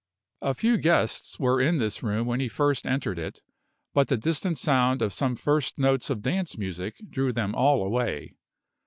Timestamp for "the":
4.07-4.17